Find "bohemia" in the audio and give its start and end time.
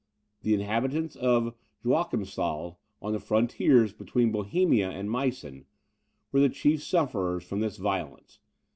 4.31-4.89